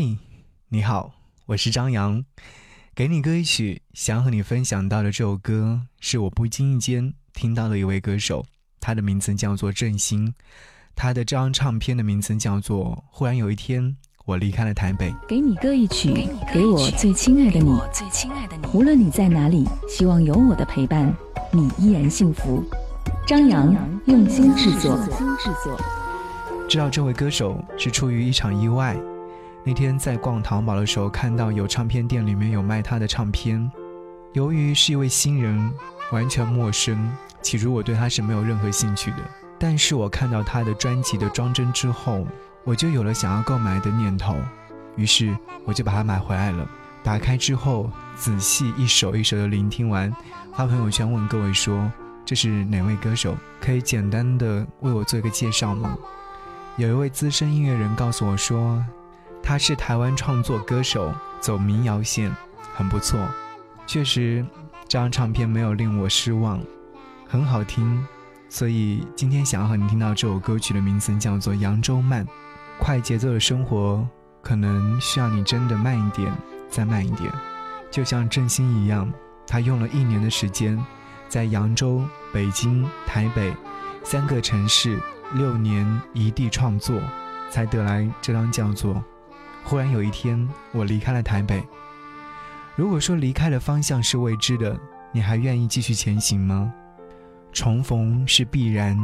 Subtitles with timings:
[0.00, 0.16] 嘿，
[0.68, 1.10] 你好，
[1.46, 2.24] 我是张扬，
[2.94, 3.82] 给你歌一曲。
[3.94, 8.44] 想和你分享到的这首歌，是我不经意间听到的一位歌手，
[8.78, 10.34] 他的名字叫做郑兴，
[10.94, 15.10] 他的这张唱片的名字叫做《忽然有一天我离开了台北》。
[15.26, 21.12] 给你歌一曲，给我最亲爱的你，无论你在哪里，希望有我的陪伴，
[21.50, 22.64] 你依然幸福。
[23.26, 23.74] 张扬
[24.06, 24.96] 用心制作。
[26.68, 28.96] 知道这位歌手是出于一场意外。
[29.64, 33.70] 那天在逛淘宝的时候，看到有唱片店里面有卖他的唱片。
[34.32, 35.70] 由于是一位新人，
[36.10, 37.12] 完全陌生，
[37.42, 39.18] 起初我对他是没有任何兴趣的。
[39.58, 42.26] 但是我看到他的专辑的装帧之后，
[42.64, 44.36] 我就有了想要购买的念头。
[44.96, 46.66] 于是我就把它买回来了。
[47.02, 50.10] 打开之后，仔细一首一首的聆听完，
[50.54, 51.90] 发朋友圈问各位说
[52.24, 53.36] ：“这是哪位歌手？
[53.60, 55.96] 可以简单的为我做一个介绍吗？”
[56.76, 58.82] 有一位资深音乐人告诉我说。
[59.48, 62.30] 他是台湾创作歌手，走民谣线，
[62.74, 63.18] 很不错。
[63.86, 64.44] 确实，
[64.86, 66.60] 这张唱片没有令我失望，
[67.26, 68.06] 很好听。
[68.50, 72.26] 所以今天想要和你听到这首歌曲的名字叫做《扬州慢》。
[72.78, 74.06] 快节奏的生活
[74.42, 76.30] 可能需要你真的慢一点，
[76.68, 77.32] 再慢一点。
[77.90, 79.10] 就像郑兴一样，
[79.46, 80.78] 他用了一年的时间，
[81.26, 82.04] 在扬州、
[82.34, 83.54] 北京、台北
[84.04, 85.00] 三个城市
[85.32, 87.00] 六年一地创作，
[87.48, 89.02] 才得来这张叫做。
[89.68, 91.62] 忽然有一天，我离开了台北。
[92.74, 94.74] 如果说离开的方向是未知的，
[95.12, 96.72] 你还愿意继续前行吗？
[97.52, 98.98] 重逢是必然，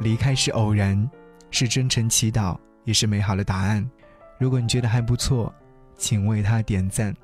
[0.00, 1.10] 离开是偶然，
[1.50, 2.54] 是真诚祈祷，
[2.84, 3.90] 也是美好的答案。
[4.38, 5.50] 如果你觉得还不错，
[5.96, 7.16] 请为他点赞。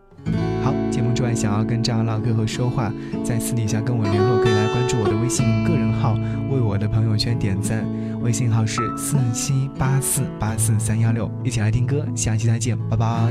[1.34, 2.92] 想要跟张扬唠嗑和说话，
[3.24, 6.14] 在私底下跟我联络，可以来关注我的微信个人号，
[6.50, 7.84] 为我的朋友圈点赞。
[8.22, 13.30] 微信号是四七八四八四三幺六，一起来听歌，下期再见，拜拜。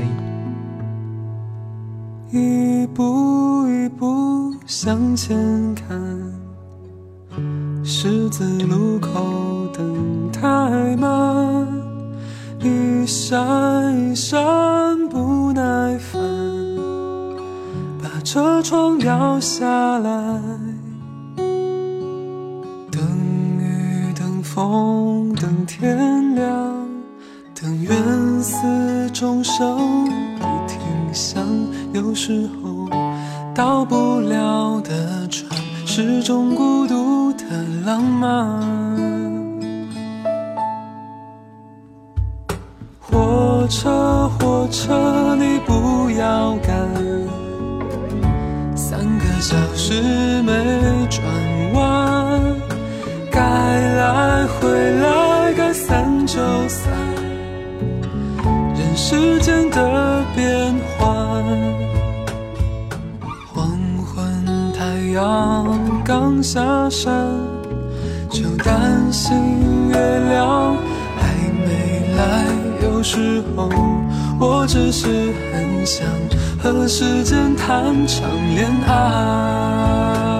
[2.30, 5.36] 一步一步向前
[5.74, 5.96] 看，
[7.84, 11.66] 十字路口等太慢，
[12.60, 14.40] 一闪一闪
[18.26, 19.64] 车窗摇下
[19.98, 20.10] 来。
[22.90, 23.00] 等
[23.56, 26.88] 雨，等风等天亮，
[27.54, 30.08] 等愿似钟声
[30.40, 30.80] 不停
[31.14, 31.40] 响。
[31.92, 32.88] 有时候
[33.54, 35.48] 到不了的船，
[35.86, 37.44] 是种孤独的
[37.84, 38.60] 浪漫。
[42.98, 46.56] 火车，火车，你不要
[56.68, 56.92] 散，
[58.74, 61.44] 人世间的变幻。
[63.52, 63.68] 黄
[64.04, 67.12] 昏太阳刚下山，
[68.30, 69.96] 就担心月
[70.28, 70.76] 亮
[71.16, 71.32] 还
[71.64, 72.46] 没来。
[72.82, 73.70] 有时候
[74.38, 76.06] 我只是很想
[76.62, 80.35] 和时间谈场恋爱。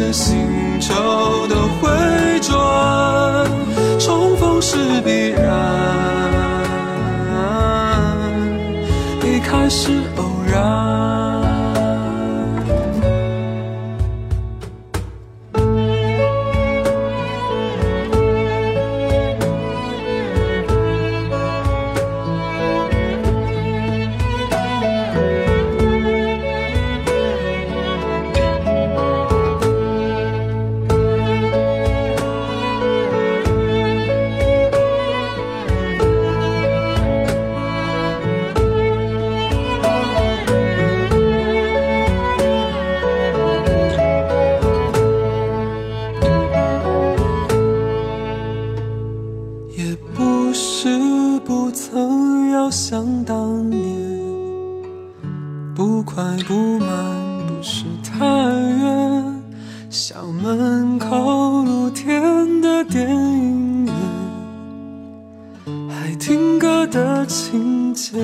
[0.00, 0.94] 是星球
[1.46, 3.46] 的回转，
[3.98, 6.00] 重逢是必然。
[9.72, 9.99] 是偶然。
[55.74, 56.88] 不快不慢，
[57.46, 59.42] 不是太远。
[59.88, 63.94] 校门口露天的电影院，
[65.90, 68.18] 爱听歌的情节。